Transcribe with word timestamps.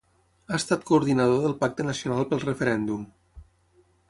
Ha 0.51 0.53
estat 0.59 0.87
coordinador 0.91 1.43
del 1.45 1.55
Pacte 1.61 1.87
Nacional 1.91 2.27
pel 2.33 2.45
Referèndum. 2.47 3.05